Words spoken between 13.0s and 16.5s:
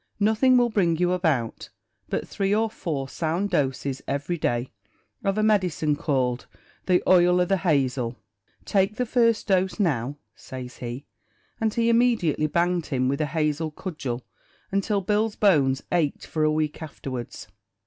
with a hazel cudgel until Bill's bones ached for